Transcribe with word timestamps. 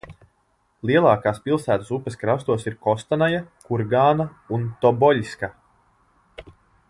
Lielākās 0.89 1.41
pilsētas 1.49 1.91
upes 1.97 2.17
krastos 2.23 2.65
ir 2.71 2.79
Kostanaja, 2.87 3.43
Kurgāna 3.69 4.27
un 4.59 4.67
Toboļska. 4.85 5.53